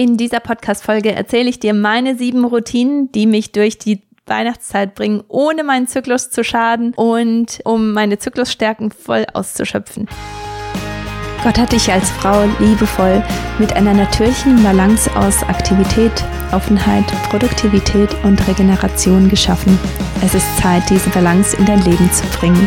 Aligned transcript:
In 0.00 0.16
dieser 0.16 0.40
Podcast-Folge 0.40 1.12
erzähle 1.12 1.50
ich 1.50 1.60
dir 1.60 1.74
meine 1.74 2.16
sieben 2.16 2.46
Routinen, 2.46 3.12
die 3.12 3.26
mich 3.26 3.52
durch 3.52 3.76
die 3.76 4.00
Weihnachtszeit 4.24 4.94
bringen, 4.94 5.22
ohne 5.28 5.62
meinen 5.62 5.88
Zyklus 5.88 6.30
zu 6.30 6.42
schaden 6.42 6.94
und 6.94 7.60
um 7.64 7.92
meine 7.92 8.18
Zyklusstärken 8.18 8.92
voll 8.92 9.26
auszuschöpfen. 9.34 10.08
Gott 11.44 11.58
hat 11.58 11.72
dich 11.72 11.92
als 11.92 12.08
Frau 12.12 12.48
liebevoll 12.60 13.22
mit 13.58 13.74
einer 13.74 13.92
natürlichen 13.92 14.62
Balance 14.62 15.14
aus 15.14 15.42
Aktivität, 15.42 16.24
Offenheit, 16.52 17.04
Produktivität 17.28 18.08
und 18.24 18.48
Regeneration 18.48 19.28
geschaffen. 19.28 19.78
Es 20.24 20.34
ist 20.34 20.56
Zeit, 20.56 20.88
diese 20.88 21.10
Balance 21.10 21.54
in 21.58 21.66
dein 21.66 21.82
Leben 21.84 22.10
zu 22.10 22.24
bringen. 22.38 22.66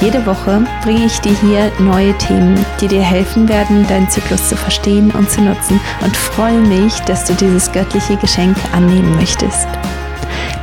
Jede 0.00 0.24
Woche 0.24 0.64
bringe 0.82 1.04
ich 1.04 1.20
dir 1.20 1.34
hier 1.40 1.70
neue 1.78 2.16
Themen, 2.16 2.64
die 2.80 2.88
dir 2.88 3.02
helfen 3.02 3.46
werden, 3.50 3.86
deinen 3.86 4.08
Zyklus 4.08 4.48
zu 4.48 4.56
verstehen 4.56 5.10
und 5.10 5.30
zu 5.30 5.42
nutzen 5.42 5.78
und 6.02 6.16
freue 6.16 6.58
mich, 6.58 6.98
dass 7.00 7.26
du 7.26 7.34
dieses 7.34 7.70
göttliche 7.70 8.16
Geschenk 8.16 8.56
annehmen 8.72 9.14
möchtest. 9.16 9.68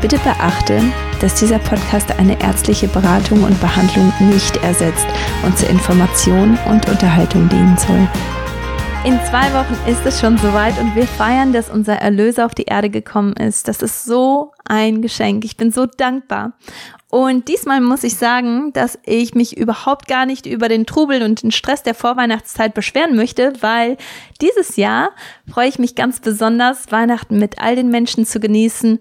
Bitte 0.01 0.17
beachte, 0.19 0.81
dass 1.21 1.35
dieser 1.35 1.59
Podcast 1.59 2.17
eine 2.17 2.41
ärztliche 2.41 2.87
Beratung 2.87 3.43
und 3.43 3.61
Behandlung 3.61 4.11
nicht 4.19 4.57
ersetzt 4.63 5.05
und 5.45 5.55
zur 5.55 5.69
Information 5.69 6.57
und 6.67 6.89
Unterhaltung 6.89 7.47
dienen 7.47 7.77
soll. 7.77 8.07
In 9.05 9.19
zwei 9.29 9.53
Wochen 9.53 9.77
ist 9.89 10.03
es 10.05 10.19
schon 10.19 10.37
soweit 10.39 10.77
und 10.79 10.95
wir 10.95 11.05
feiern, 11.05 11.53
dass 11.53 11.69
unser 11.69 11.93
Erlöser 11.93 12.45
auf 12.45 12.55
die 12.55 12.65
Erde 12.65 12.89
gekommen 12.89 13.33
ist. 13.33 13.67
Das 13.67 13.83
ist 13.83 14.03
so 14.03 14.51
ein 14.65 15.03
Geschenk. 15.03 15.45
Ich 15.45 15.55
bin 15.55 15.71
so 15.71 15.85
dankbar. 15.85 16.53
Und 17.09 17.47
diesmal 17.47 17.79
muss 17.79 18.03
ich 18.03 18.17
sagen, 18.17 18.73
dass 18.73 18.99
ich 19.05 19.33
mich 19.33 19.55
überhaupt 19.55 20.09
gar 20.09 20.25
nicht 20.25 20.45
über 20.45 20.67
den 20.67 20.85
Trubel 20.85 21.23
und 21.23 21.41
den 21.41 21.51
Stress 21.51 21.81
der 21.81 21.93
Vorweihnachtszeit 21.93 22.73
beschweren 22.73 23.15
möchte, 23.15 23.53
weil 23.61 23.95
dieses 24.41 24.75
Jahr 24.75 25.11
freue 25.49 25.69
ich 25.69 25.79
mich 25.79 25.95
ganz 25.95 26.19
besonders, 26.19 26.91
Weihnachten 26.91 27.39
mit 27.39 27.59
all 27.61 27.77
den 27.77 27.87
Menschen 27.87 28.25
zu 28.25 28.41
genießen, 28.41 28.99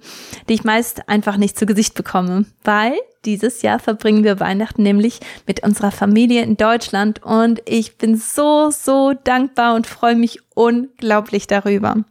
die 0.48 0.54
ich 0.54 0.62
meist 0.62 1.08
einfach 1.08 1.36
nicht 1.36 1.58
zu 1.58 1.66
Gesicht 1.66 1.94
bekomme, 1.94 2.46
weil 2.62 2.94
dieses 3.24 3.62
Jahr 3.62 3.80
verbringen 3.80 4.22
wir 4.22 4.38
Weihnachten 4.38 4.84
nämlich 4.84 5.18
mit 5.48 5.64
unserer 5.64 5.90
Familie 5.90 6.42
in 6.42 6.56
Deutschland 6.56 7.24
und 7.24 7.60
ich 7.66 7.98
bin 7.98 8.16
so, 8.16 8.70
so 8.70 9.14
dankbar 9.24 9.74
und 9.74 9.88
freue 9.88 10.14
mich 10.14 10.38
unglaublich 10.54 11.48
darüber. 11.48 12.04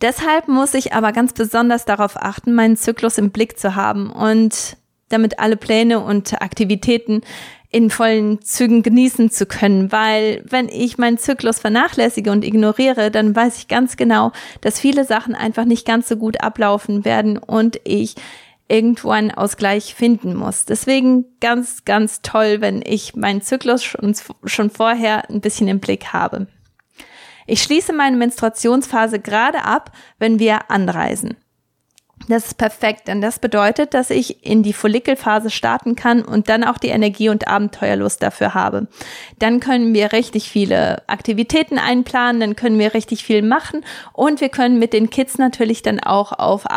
Deshalb 0.00 0.48
muss 0.48 0.72
ich 0.72 0.94
aber 0.94 1.12
ganz 1.12 1.34
besonders 1.34 1.84
darauf 1.84 2.16
achten, 2.16 2.54
meinen 2.54 2.78
Zyklus 2.78 3.18
im 3.18 3.30
Blick 3.30 3.58
zu 3.58 3.76
haben 3.76 4.10
und 4.10 4.78
damit 5.12 5.38
alle 5.38 5.56
Pläne 5.56 6.00
und 6.00 6.40
Aktivitäten 6.40 7.22
in 7.70 7.88
vollen 7.88 8.42
Zügen 8.42 8.82
genießen 8.82 9.30
zu 9.30 9.46
können, 9.46 9.90
weil 9.90 10.42
wenn 10.46 10.68
ich 10.68 10.98
meinen 10.98 11.16
Zyklus 11.16 11.58
vernachlässige 11.58 12.30
und 12.30 12.44
ignoriere, 12.44 13.10
dann 13.10 13.34
weiß 13.34 13.58
ich 13.58 13.68
ganz 13.68 13.96
genau, 13.96 14.32
dass 14.60 14.78
viele 14.78 15.04
Sachen 15.04 15.34
einfach 15.34 15.64
nicht 15.64 15.86
ganz 15.86 16.08
so 16.08 16.16
gut 16.16 16.42
ablaufen 16.42 17.06
werden 17.06 17.38
und 17.38 17.80
ich 17.84 18.14
irgendwo 18.68 19.10
einen 19.10 19.30
Ausgleich 19.30 19.94
finden 19.94 20.34
muss. 20.34 20.66
Deswegen 20.66 21.24
ganz, 21.40 21.84
ganz 21.84 22.20
toll, 22.22 22.60
wenn 22.60 22.82
ich 22.84 23.16
meinen 23.16 23.42
Zyklus 23.42 23.82
schon, 23.82 24.14
schon 24.44 24.70
vorher 24.70 25.28
ein 25.30 25.40
bisschen 25.40 25.68
im 25.68 25.80
Blick 25.80 26.12
habe. 26.12 26.46
Ich 27.46 27.62
schließe 27.62 27.92
meine 27.92 28.16
Menstruationsphase 28.16 29.18
gerade 29.18 29.64
ab, 29.64 29.92
wenn 30.18 30.38
wir 30.38 30.70
anreisen. 30.70 31.36
Das 32.28 32.46
ist 32.46 32.58
perfekt, 32.58 33.08
denn 33.08 33.20
das 33.20 33.38
bedeutet, 33.38 33.94
dass 33.94 34.10
ich 34.10 34.46
in 34.46 34.62
die 34.62 34.72
Follikelphase 34.72 35.50
starten 35.50 35.96
kann 35.96 36.22
und 36.22 36.48
dann 36.48 36.64
auch 36.64 36.78
die 36.78 36.88
Energie 36.88 37.28
und 37.28 37.48
Abenteuerlust 37.48 38.22
dafür 38.22 38.54
habe. 38.54 38.86
Dann 39.38 39.60
können 39.60 39.92
wir 39.94 40.12
richtig 40.12 40.48
viele 40.48 41.06
Aktivitäten 41.08 41.78
einplanen, 41.78 42.40
dann 42.40 42.56
können 42.56 42.78
wir 42.78 42.94
richtig 42.94 43.24
viel 43.24 43.42
machen 43.42 43.84
und 44.12 44.40
wir 44.40 44.48
können 44.50 44.78
mit 44.78 44.92
den 44.92 45.10
Kids 45.10 45.38
natürlich 45.38 45.82
dann 45.82 46.00
auch 46.00 46.32
auf 46.32 46.70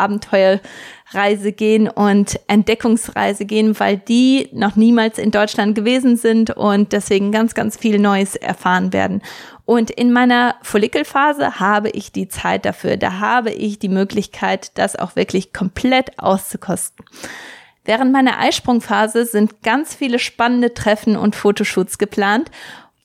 Abenteuerreise 1.06 1.52
gehen 1.52 1.88
und 1.88 2.38
Entdeckungsreise 2.48 3.44
gehen, 3.44 3.78
weil 3.78 3.96
die 3.96 4.48
noch 4.52 4.76
niemals 4.76 5.18
in 5.18 5.30
Deutschland 5.30 5.74
gewesen 5.74 6.16
sind 6.16 6.50
und 6.50 6.92
deswegen 6.92 7.32
ganz, 7.32 7.54
ganz 7.54 7.76
viel 7.76 7.98
Neues 7.98 8.36
erfahren 8.36 8.92
werden. 8.92 9.22
Und 9.64 9.90
in 9.90 10.12
meiner 10.12 10.56
Follikelphase 10.62 11.58
habe 11.58 11.90
ich 11.90 12.12
die 12.12 12.28
Zeit 12.28 12.64
dafür. 12.64 12.96
Da 12.96 13.18
habe 13.18 13.50
ich 13.50 13.78
die 13.78 13.88
Möglichkeit, 13.88 14.76
das 14.78 14.96
auch 14.96 15.16
wirklich 15.16 15.52
komplett 15.52 16.18
auszukosten. 16.18 17.04
Während 17.84 18.12
meiner 18.12 18.38
Eisprungphase 18.38 19.26
sind 19.26 19.62
ganz 19.62 19.94
viele 19.94 20.18
spannende 20.18 20.74
Treffen 20.74 21.16
und 21.16 21.36
Fotoshoots 21.36 21.98
geplant, 21.98 22.50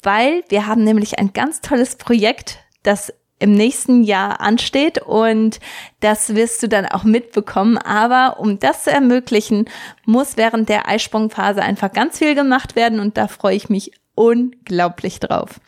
weil 0.01 0.44
wir 0.50 0.66
haben 0.66 0.84
nämlich 0.84 1.19
ein 1.19 1.34
ganz 1.34 1.61
tolles 1.61 1.95
Projekt, 1.95 2.57
das 2.81 3.13
im 3.41 3.53
nächsten 3.53 4.03
Jahr 4.03 4.40
ansteht 4.40 5.00
und 5.00 5.59
das 6.00 6.35
wirst 6.35 6.62
du 6.62 6.69
dann 6.69 6.85
auch 6.85 7.03
mitbekommen. 7.03 7.78
Aber 7.78 8.40
um 8.40 8.59
das 8.59 8.84
zu 8.84 8.91
ermöglichen, 8.91 9.66
muss 10.06 10.38
während 10.38 10.69
der 10.69 10.88
Eisprungphase 10.88 11.62
einfach 11.62 11.91
ganz 11.91 12.19
viel 12.19 12.35
gemacht 12.35 12.75
werden 12.75 13.00
und 13.00 13.18
da 13.18 13.28
freue 13.28 13.56
ich 13.56 13.69
mich 13.69 13.94
unglaublich 14.13 15.19
drauf. 15.19 15.59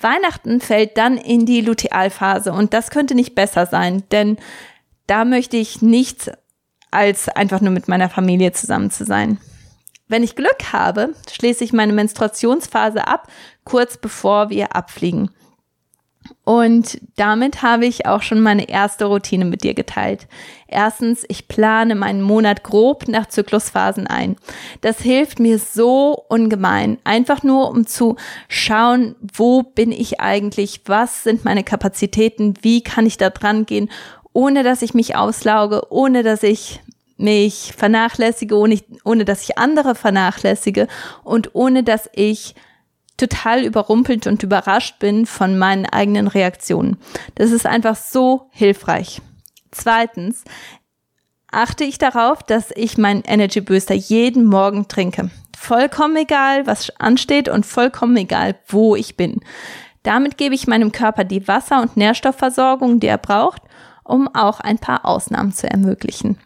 Weihnachten 0.00 0.60
fällt 0.60 0.98
dann 0.98 1.16
in 1.16 1.46
die 1.46 1.60
Lutealphase 1.60 2.52
und 2.52 2.74
das 2.74 2.90
könnte 2.90 3.14
nicht 3.14 3.36
besser 3.36 3.66
sein, 3.66 4.02
denn 4.10 4.36
da 5.06 5.24
möchte 5.24 5.56
ich 5.56 5.80
nichts 5.80 6.28
als 6.90 7.28
einfach 7.28 7.60
nur 7.60 7.72
mit 7.72 7.86
meiner 7.86 8.08
Familie 8.08 8.52
zusammen 8.52 8.90
zu 8.90 9.04
sein. 9.04 9.38
Wenn 10.08 10.24
ich 10.24 10.34
Glück 10.34 10.72
habe, 10.72 11.14
schließe 11.30 11.62
ich 11.62 11.72
meine 11.72 11.92
Menstruationsphase 11.92 13.06
ab, 13.06 13.28
kurz 13.64 13.96
bevor 13.96 14.50
wir 14.50 14.74
abfliegen. 14.74 15.30
Und 16.44 17.00
damit 17.16 17.62
habe 17.62 17.86
ich 17.86 18.06
auch 18.06 18.22
schon 18.22 18.40
meine 18.40 18.68
erste 18.68 19.04
Routine 19.04 19.44
mit 19.44 19.62
dir 19.62 19.74
geteilt. 19.74 20.26
Erstens, 20.66 21.24
ich 21.28 21.48
plane 21.48 21.94
meinen 21.94 22.22
Monat 22.22 22.62
grob 22.62 23.06
nach 23.08 23.26
Zyklusphasen 23.26 24.06
ein. 24.06 24.36
Das 24.80 25.00
hilft 25.00 25.38
mir 25.38 25.58
so 25.58 26.24
ungemein. 26.28 26.98
Einfach 27.04 27.42
nur, 27.42 27.70
um 27.70 27.86
zu 27.86 28.16
schauen, 28.48 29.14
wo 29.34 29.62
bin 29.62 29.92
ich 29.92 30.20
eigentlich? 30.20 30.82
Was 30.86 31.22
sind 31.22 31.44
meine 31.44 31.62
Kapazitäten? 31.62 32.54
Wie 32.62 32.82
kann 32.82 33.06
ich 33.06 33.18
da 33.18 33.30
dran 33.30 33.66
gehen? 33.66 33.90
Ohne 34.32 34.62
dass 34.62 34.82
ich 34.82 34.94
mich 34.94 35.14
auslauge, 35.14 35.82
ohne 35.90 36.22
dass 36.22 36.42
ich 36.42 36.80
mich 37.18 37.72
vernachlässige, 37.76 38.56
ohne, 38.56 38.80
ohne 39.04 39.24
dass 39.24 39.42
ich 39.42 39.58
andere 39.58 39.94
vernachlässige 39.94 40.88
und 41.22 41.54
ohne 41.54 41.84
dass 41.84 42.10
ich 42.14 42.54
total 43.22 43.64
überrumpelt 43.64 44.26
und 44.26 44.42
überrascht 44.42 44.98
bin 44.98 45.26
von 45.26 45.56
meinen 45.56 45.86
eigenen 45.86 46.26
Reaktionen. 46.26 46.96
Das 47.36 47.52
ist 47.52 47.66
einfach 47.66 47.94
so 47.94 48.48
hilfreich. 48.50 49.22
Zweitens 49.70 50.42
achte 51.52 51.84
ich 51.84 51.98
darauf, 51.98 52.42
dass 52.42 52.72
ich 52.74 52.98
meinen 52.98 53.22
Energy 53.22 53.60
Booster 53.60 53.94
jeden 53.94 54.46
Morgen 54.46 54.88
trinke. 54.88 55.30
Vollkommen 55.56 56.16
egal, 56.16 56.66
was 56.66 56.90
ansteht 56.98 57.48
und 57.48 57.64
vollkommen 57.64 58.16
egal, 58.16 58.56
wo 58.66 58.96
ich 58.96 59.16
bin. 59.16 59.40
Damit 60.02 60.36
gebe 60.36 60.56
ich 60.56 60.66
meinem 60.66 60.90
Körper 60.90 61.22
die 61.22 61.46
Wasser- 61.46 61.80
und 61.80 61.96
Nährstoffversorgung, 61.96 62.98
die 62.98 63.06
er 63.06 63.18
braucht, 63.18 63.62
um 64.02 64.26
auch 64.34 64.58
ein 64.58 64.78
paar 64.78 65.04
Ausnahmen 65.04 65.52
zu 65.52 65.70
ermöglichen. 65.70 66.38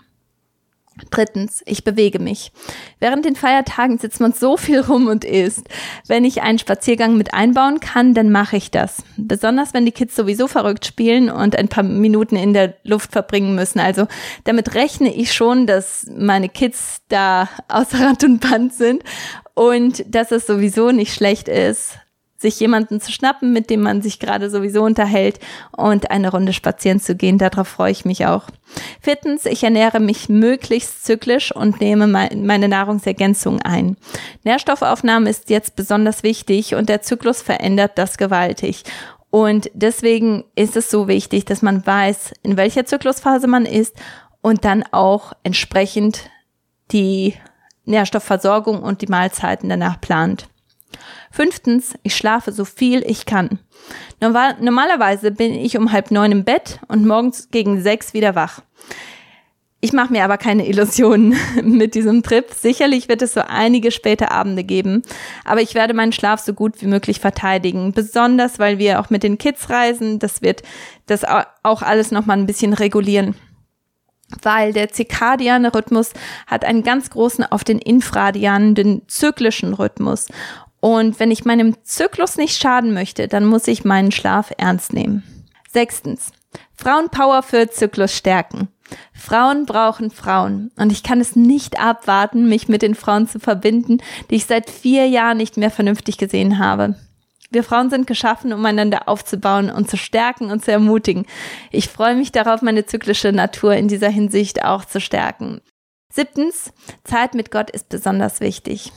Drittens, 1.11 1.63
ich 1.67 1.85
bewege 1.85 2.19
mich. 2.19 2.53
Während 3.01 3.27
den 3.27 3.37
Feiertagen 3.37 3.99
sitzt 3.99 4.21
man 4.21 4.33
so 4.33 4.57
viel 4.57 4.81
rum 4.81 5.09
und 5.09 5.25
isst. 5.25 5.69
Wenn 6.07 6.25
ich 6.25 6.43
einen 6.43 6.59
Spaziergang 6.59 7.19
mit 7.19 7.35
einbauen 7.35 7.81
kann, 7.81 8.15
dann 8.15 8.31
mache 8.31 8.57
ich 8.57 8.71
das. 8.71 9.03
Besonders 9.19 9.75
wenn 9.75 9.85
die 9.85 9.93
Kids 9.93 10.17
sowieso 10.17 10.49
verrückt 10.49 10.87
spielen 10.87 11.31
und 11.31 11.57
ein 11.57 11.69
paar 11.69 11.85
Minuten 11.85 12.37
in 12.37 12.55
der 12.55 12.75
Luft 12.83 13.13
verbringen 13.13 13.55
müssen. 13.55 13.79
Also 13.79 14.07
damit 14.45 14.75
rechne 14.75 15.15
ich 15.15 15.35
schon, 15.35 15.67
dass 15.67 16.07
meine 16.17 16.49
Kids 16.49 17.03
da 17.09 17.49
außer 17.69 18.01
Rand 18.01 18.25
und 18.25 18.41
Band 18.41 18.73
sind 18.73 19.03
und 19.53 20.03
dass 20.15 20.33
es 20.33 20.47
sowieso 20.47 20.93
nicht 20.93 21.15
schlecht 21.15 21.49
ist, 21.49 21.99
sich 22.39 22.61
jemanden 22.61 23.01
zu 23.01 23.11
schnappen, 23.13 23.53
mit 23.53 23.71
dem 23.71 23.81
man 23.83 24.03
sich 24.03 24.19
gerade 24.19 24.51
sowieso 24.51 24.83
unterhält 24.83 25.39
und 25.77 26.11
eine 26.11 26.31
Runde 26.31 26.53
spazieren 26.53 27.01
zu 27.01 27.17
gehen. 27.17 27.39
Darauf 27.39 27.69
freue 27.69 27.93
ich 27.93 28.05
mich 28.05 28.27
auch. 28.27 28.45
Viertens, 29.01 29.47
ich 29.47 29.65
ernähre 29.65 30.01
mich 30.01 30.29
möglichst 30.29 31.05
zyklisch 31.05 31.55
und 31.55 31.81
nehme 31.81 32.07
meine 32.07 32.69
Nahrungsergänzung 32.69 33.63
ein. 33.63 33.97
Nährstoffaufnahme 34.45 35.31
ist 35.31 35.51
jetzt 35.51 35.77
besonders 35.77 36.23
wichtig 36.23 36.75
und 36.75 36.89
der 36.89 37.03
Zyklus 37.03 37.43
verändert 37.43 37.93
das 37.97 38.19
gewaltig. 38.19 38.85
Und 39.31 39.71
deswegen 39.75 40.45
ist 40.55 40.77
es 40.77 40.91
so 40.91 41.09
wichtig, 41.09 41.45
dass 41.45 41.63
man 41.63 41.87
weiß, 41.87 42.33
in 42.43 42.57
welcher 42.57 42.87
Zyklusphase 42.87 43.47
man 43.47 43.67
ist 43.67 43.95
und 44.41 44.65
dann 44.65 44.85
auch 44.93 45.33
entsprechend 45.43 46.31
die 46.93 47.35
Nährstoffversorgung 47.85 48.83
und 48.83 49.03
die 49.03 49.09
Mahlzeiten 49.09 49.69
danach 49.69 50.01
plant. 50.01 50.49
Fünftens, 51.37 51.93
ich 52.03 52.17
schlafe 52.17 52.51
so 52.51 52.65
viel 52.65 53.05
ich 53.07 53.27
kann. 53.27 53.59
Normalerweise 54.21 55.31
bin 55.31 55.53
ich 55.53 55.77
um 55.77 55.93
halb 55.93 56.11
neun 56.11 56.33
im 56.33 56.45
Bett 56.45 56.81
und 56.89 57.07
morgens 57.07 57.51
gegen 57.51 57.83
sechs 57.83 58.15
wieder 58.15 58.35
wach. 58.35 58.63
Ich 59.83 59.93
mache 59.93 60.15
mir 60.15 60.25
aber 60.25 60.39
keine 60.39 60.67
Illusionen 60.67 61.37
mit 61.63 61.95
diesem 61.95 62.23
Trip. 62.23 62.47
Sicherlich 62.55 63.11
wird 63.11 63.21
es 63.21 63.35
so 63.35 63.43
einige 63.47 63.91
späte 63.91 64.31
Abende 64.31 64.65
geben, 64.65 65.03
aber 65.45 65.61
ich 65.61 65.75
werde 65.75 65.93
meinen 65.93 66.13
Schlaf 66.13 66.41
so 66.41 66.55
gut 66.55 66.81
wie 66.81 66.87
möglich 66.87 67.21
verteidigen. 67.21 67.93
Besonders, 67.93 68.59
weil 68.59 68.79
wir 68.79 68.99
auch 68.99 69.11
mit 69.11 69.23
den 69.23 69.37
Kids 69.37 69.69
reisen. 69.69 70.19
Das 70.19 70.41
wird 70.41 70.63
das 71.05 71.23
auch 71.63 71.83
alles 71.83 72.13
nochmal 72.13 72.39
ein 72.39 72.47
bisschen 72.47 72.73
regulieren. 72.73 73.37
Weil 74.43 74.73
der 74.73 74.89
zirkadiane 74.89 75.73
Rhythmus 75.75 76.15
hat 76.47 76.65
einen 76.65 76.83
ganz 76.83 77.11
großen 77.11 77.45
auf 77.45 77.63
den 77.63 77.79
infradianen, 77.79 78.75
den 78.75 79.03
zyklischen 79.07 79.75
Rhythmus. 79.75 80.29
Und 80.81 81.19
wenn 81.19 81.31
ich 81.31 81.45
meinem 81.45 81.77
Zyklus 81.85 82.37
nicht 82.37 82.61
schaden 82.61 82.95
möchte, 82.95 83.29
dann 83.29 83.47
muss 83.47 83.67
ich 83.67 83.85
meinen 83.85 84.13
Schlaf 84.13 84.53
ernst 84.57 84.93
nehmen. 84.93 85.23
Sechstens. 85.73 86.33
Frauenpower 86.75 87.43
für 87.43 87.69
Zyklus 87.69 88.15
stärken. 88.15 88.69
Frauen 89.13 89.67
brauchen 89.67 90.11
Frauen. 90.11 90.71
Und 90.77 90.93
ich 90.93 91.03
kann 91.03 91.21
es 91.21 91.37
nicht 91.37 91.81
abwarten, 91.81 92.49
mich 92.49 92.69
mit 92.69 92.83
den 92.83 92.95
Frauen 92.95 93.27
zu 93.27 93.41
verbinden, 93.41 93.99
die 94.31 94.37
ich 94.37 94.47
seit 94.47 94.71
vier 94.71 95.09
Jahren 95.09 95.39
nicht 95.39 95.57
mehr 95.57 95.71
vernünftig 95.71 96.19
gesehen 96.19 96.59
habe. 96.59 96.95
Wir 97.51 97.63
Frauen 97.63 97.91
sind 97.91 98.07
geschaffen, 98.07 98.53
um 98.53 98.65
einander 98.65 99.09
aufzubauen 99.09 99.71
und 99.71 99.89
zu 99.89 99.97
stärken 99.97 100.51
und 100.51 100.65
zu 100.65 100.73
ermutigen. 100.73 101.27
Ich 101.71 101.89
freue 101.89 102.17
mich 102.17 102.33
darauf, 102.33 102.61
meine 102.61 102.87
zyklische 102.87 103.33
Natur 103.33 103.75
in 103.75 103.89
dieser 103.89 104.09
Hinsicht 104.09 104.65
auch 104.65 104.85
zu 104.85 105.01
stärken. 105.01 105.61
Siebtens, 106.13 106.73
Zeit 107.05 107.35
mit 107.35 107.51
Gott 107.51 107.71
ist 107.71 107.89
besonders 107.89 108.41
wichtig. 108.41 108.93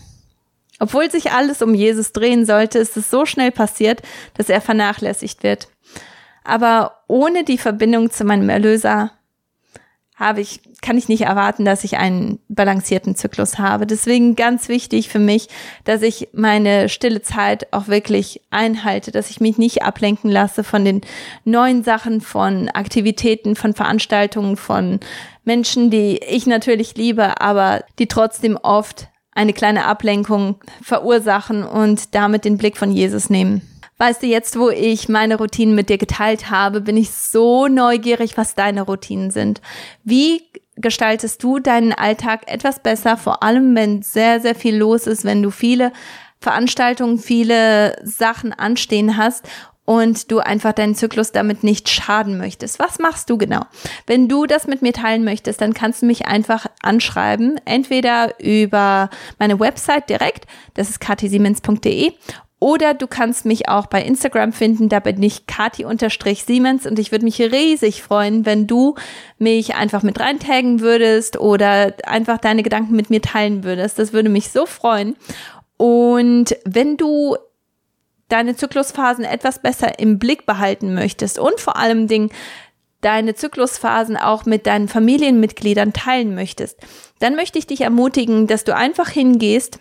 Obwohl 0.79 1.11
sich 1.11 1.31
alles 1.31 1.61
um 1.61 1.75
Jesus 1.75 2.13
drehen 2.13 2.45
sollte, 2.45 2.79
ist 2.79 2.97
es 2.97 3.09
so 3.09 3.25
schnell 3.25 3.51
passiert, 3.51 4.01
dass 4.35 4.49
er 4.49 4.61
vernachlässigt 4.61 5.43
wird. 5.43 5.67
Aber 6.43 7.03
ohne 7.07 7.43
die 7.43 7.57
Verbindung 7.57 8.09
zu 8.09 8.23
meinem 8.23 8.49
Erlöser 8.49 9.11
habe 10.19 10.41
ich, 10.41 10.59
kann 10.81 10.97
ich 10.97 11.07
nicht 11.07 11.21
erwarten, 11.21 11.63
dass 11.63 11.85
ich 11.85 11.97
einen 11.97 12.39
balancierten 12.49 13.15
Zyklus 13.15 13.57
habe. 13.57 13.87
Deswegen 13.87 14.35
ganz 14.35 14.67
wichtig 14.67 15.07
für 15.07 15.19
mich, 15.19 15.47
dass 15.85 16.01
ich 16.01 16.29
meine 16.33 16.89
stille 16.89 17.21
Zeit 17.21 17.71
auch 17.71 17.87
wirklich 17.87 18.41
einhalte, 18.49 19.11
dass 19.11 19.29
ich 19.29 19.39
mich 19.39 19.57
nicht 19.57 19.83
ablenken 19.83 20.29
lasse 20.29 20.65
von 20.65 20.83
den 20.83 21.01
neuen 21.45 21.83
Sachen, 21.83 22.19
von 22.19 22.67
Aktivitäten, 22.67 23.55
von 23.55 23.73
Veranstaltungen, 23.73 24.57
von 24.57 24.99
Menschen, 25.45 25.89
die 25.89 26.17
ich 26.17 26.47
natürlich 26.47 26.95
liebe, 26.95 27.39
aber 27.39 27.85
die 27.97 28.07
trotzdem 28.07 28.57
oft 28.61 29.07
eine 29.31 29.53
kleine 29.53 29.85
Ablenkung 29.85 30.55
verursachen 30.81 31.63
und 31.63 32.15
damit 32.15 32.45
den 32.45 32.57
Blick 32.57 32.77
von 32.77 32.91
Jesus 32.91 33.29
nehmen. 33.29 33.61
Weißt 33.97 34.23
du, 34.23 34.27
jetzt, 34.27 34.57
wo 34.57 34.69
ich 34.69 35.09
meine 35.09 35.35
Routinen 35.35 35.75
mit 35.75 35.89
dir 35.89 35.97
geteilt 35.97 36.49
habe, 36.49 36.79
bin 36.81 36.95
ich 36.95 37.11
so 37.11 37.67
neugierig, 37.67 38.37
was 38.37 38.55
deine 38.55 38.83
Routinen 38.83 39.29
sind. 39.29 39.61
Wie 40.03 40.41
gestaltest 40.77 41.43
du 41.43 41.59
deinen 41.59 41.91
Alltag 41.91 42.49
etwas 42.51 42.81
besser, 42.81 43.17
vor 43.17 43.43
allem 43.43 43.75
wenn 43.75 44.01
sehr, 44.01 44.39
sehr 44.39 44.55
viel 44.55 44.77
los 44.77 45.05
ist, 45.05 45.25
wenn 45.25 45.43
du 45.43 45.51
viele 45.51 45.91
Veranstaltungen, 46.39 47.17
viele 47.17 47.97
Sachen 48.05 48.53
anstehen 48.53 49.17
hast 49.17 49.45
und 49.89 50.29
du 50.29 50.37
einfach 50.37 50.73
deinen 50.73 50.93
Zyklus 50.93 51.31
damit 51.31 51.63
nicht 51.63 51.89
schaden 51.89 52.37
möchtest. 52.37 52.77
Was 52.77 52.99
machst 52.99 53.27
du 53.27 53.39
genau? 53.39 53.61
Wenn 54.05 54.27
du 54.27 54.45
das 54.45 54.67
mit 54.67 54.83
mir 54.83 54.93
teilen 54.93 55.23
möchtest, 55.23 55.61
dann 55.61 55.73
kannst 55.73 56.03
du 56.03 56.05
mich 56.05 56.27
einfach 56.27 56.67
anschreiben, 56.83 57.59
entweder 57.65 58.39
über 58.39 59.09
meine 59.39 59.59
Website 59.59 60.07
direkt, 60.07 60.45
das 60.75 60.91
ist 60.91 60.99
kathisiemens.de 60.99 62.11
oder 62.59 62.93
du 62.93 63.07
kannst 63.07 63.45
mich 63.45 63.67
auch 63.67 63.87
bei 63.87 64.03
Instagram 64.03 64.53
finden, 64.53 64.89
da 64.89 64.99
bin 64.99 65.23
ich 65.23 65.47
kati-siemens 65.47 66.85
und 66.85 66.99
ich 66.99 67.11
würde 67.11 67.25
mich 67.25 67.41
riesig 67.41 68.03
freuen, 68.03 68.45
wenn 68.45 68.67
du 68.67 68.93
mich 69.39 69.73
einfach 69.73 70.03
mit 70.03 70.19
reintaggen 70.19 70.81
würdest 70.81 71.39
oder 71.39 71.95
einfach 72.05 72.37
deine 72.37 72.61
Gedanken 72.61 72.95
mit 72.95 73.09
mir 73.09 73.23
teilen 73.23 73.63
würdest. 73.63 73.97
Das 73.97 74.13
würde 74.13 74.29
mich 74.29 74.51
so 74.51 74.67
freuen. 74.67 75.15
Und 75.77 76.55
wenn 76.63 76.95
du 76.95 77.37
deine 78.29 78.55
Zyklusphasen 78.55 79.25
etwas 79.25 79.59
besser 79.59 79.99
im 79.99 80.19
Blick 80.19 80.45
behalten 80.45 80.93
möchtest 80.93 81.39
und 81.39 81.59
vor 81.59 81.75
allem 81.75 82.07
Dingen 82.07 82.29
deine 83.01 83.35
Zyklusphasen 83.35 84.15
auch 84.17 84.45
mit 84.45 84.65
deinen 84.65 84.87
Familienmitgliedern 84.87 85.91
teilen 85.93 86.33
möchtest, 86.35 86.77
dann 87.19 87.35
möchte 87.35 87.59
ich 87.59 87.67
dich 87.67 87.81
ermutigen, 87.81 88.47
dass 88.47 88.63
du 88.63 88.73
einfach 88.75 89.09
hingehst 89.09 89.79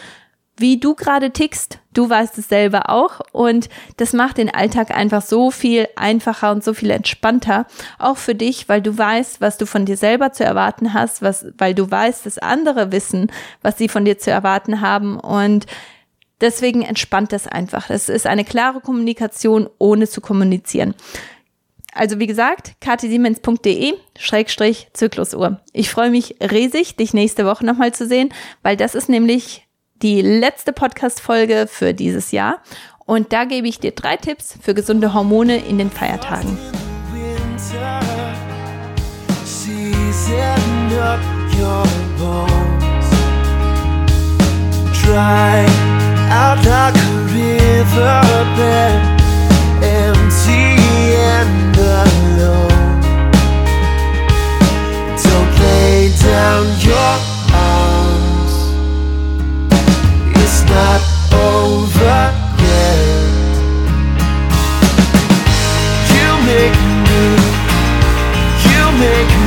wie 0.58 0.80
du 0.80 0.94
gerade 0.94 1.32
tickst. 1.32 1.78
Du 1.92 2.08
weißt 2.08 2.38
es 2.38 2.48
selber 2.48 2.90
auch. 2.90 3.20
Und 3.32 3.68
das 3.98 4.12
macht 4.12 4.38
den 4.38 4.52
Alltag 4.52 4.90
einfach 4.90 5.22
so 5.22 5.50
viel 5.50 5.86
einfacher 5.96 6.50
und 6.50 6.64
so 6.64 6.74
viel 6.74 6.90
entspannter, 6.90 7.66
auch 7.98 8.16
für 8.16 8.34
dich, 8.34 8.68
weil 8.68 8.82
du 8.82 8.96
weißt, 8.96 9.40
was 9.40 9.58
du 9.58 9.66
von 9.66 9.84
dir 9.84 9.96
selber 9.96 10.32
zu 10.32 10.44
erwarten 10.44 10.94
hast, 10.94 11.22
was, 11.22 11.46
weil 11.58 11.74
du 11.74 11.90
weißt, 11.90 12.26
dass 12.26 12.38
andere 12.38 12.90
wissen, 12.90 13.30
was 13.62 13.78
sie 13.78 13.88
von 13.88 14.04
dir 14.04 14.18
zu 14.18 14.30
erwarten 14.30 14.80
haben. 14.80 15.18
Und 15.20 15.66
deswegen 16.40 16.82
entspannt 16.82 17.32
das 17.32 17.46
einfach. 17.46 17.90
Es 17.90 18.08
ist 18.08 18.26
eine 18.26 18.44
klare 18.44 18.80
Kommunikation, 18.80 19.68
ohne 19.78 20.08
zu 20.08 20.20
kommunizieren. 20.20 20.94
Also 21.96 22.18
wie 22.18 22.26
gesagt, 22.26 22.74
ktsiemens.de 22.80 23.94
Schrägstrich 24.18 24.88
Zyklusuhr. 24.92 25.60
Ich 25.72 25.90
freue 25.90 26.10
mich 26.10 26.36
riesig, 26.40 26.96
dich 26.96 27.14
nächste 27.14 27.46
Woche 27.46 27.64
nochmal 27.64 27.92
zu 27.92 28.06
sehen, 28.06 28.32
weil 28.62 28.76
das 28.76 28.94
ist 28.94 29.08
nämlich 29.08 29.66
die 30.02 30.20
letzte 30.20 30.72
Podcast-Folge 30.72 31.66
für 31.68 31.94
dieses 31.94 32.32
Jahr. 32.32 32.62
Und 33.06 33.32
da 33.32 33.44
gebe 33.44 33.66
ich 33.68 33.80
dir 33.80 33.92
drei 33.92 34.16
Tipps 34.16 34.58
für 34.60 34.74
gesunde 34.74 35.14
Hormone 35.14 35.56
in 35.58 35.78
den 35.78 35.90
Feiertagen. 35.90 36.58
Try 45.06 45.85
out 46.36 46.58
like 46.66 46.94
a 46.94 47.12
riverbed, 47.32 49.00
empty 49.82 50.76
and 51.32 51.74
alone. 51.76 53.00
Don't 55.24 55.52
lay 55.60 56.12
down 56.30 56.64
your 56.88 57.14
arms. 57.54 58.54
It's 60.42 60.60
not 60.74 61.00
over 61.32 62.22
yet. 62.66 62.98
You 66.14 66.28
make 66.50 66.78
me. 67.08 67.24
You 68.68 68.82
make 69.00 69.30
me. 69.40 69.45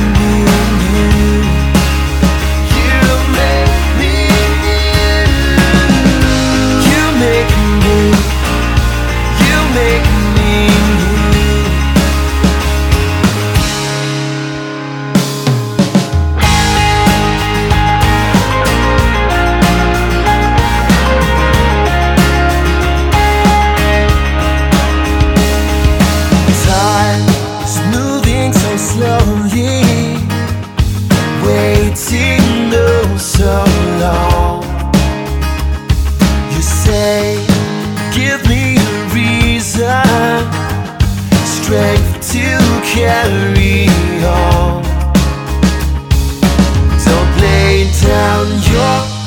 to 42.32 42.80
carry 42.84 43.88
on. 44.24 44.82
Don't 47.04 47.40
lay 47.40 47.90
down 48.00 48.46
your 48.70 49.19